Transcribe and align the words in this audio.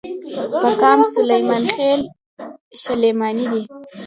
پۀ 0.61 0.69
قام 0.81 0.99
سليمان 1.15 1.63
خيل، 1.75 2.01
شلمانے 2.81 3.45
دے۔ 3.51 3.61